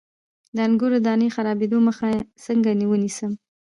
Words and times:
د 0.55 0.57
انګورو 0.67 0.97
د 1.01 1.03
دانې 1.07 1.27
د 1.29 1.33
خرابیدو 1.35 1.77
مخه 1.87 2.09
څنګه 2.45 2.69
ونیسم؟ 2.91 3.31